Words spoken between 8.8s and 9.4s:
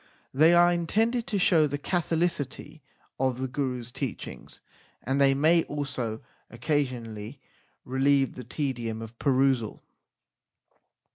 of